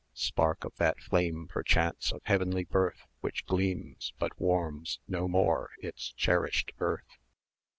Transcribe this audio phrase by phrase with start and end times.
[0.13, 5.69] 100 Spark of that flame, perchance of heavenly birth, Which gleams, but warms no more
[5.77, 7.05] its cherished earth!